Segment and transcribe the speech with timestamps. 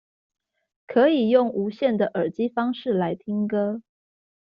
[0.87, 3.83] 可以用無線的耳機方式來聽歌